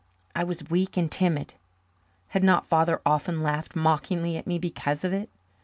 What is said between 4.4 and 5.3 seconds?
me because of it?